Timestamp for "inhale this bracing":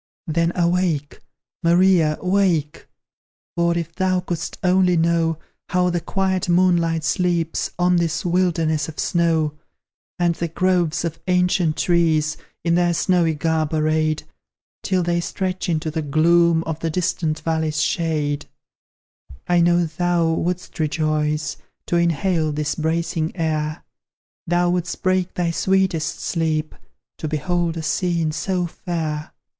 21.97-23.35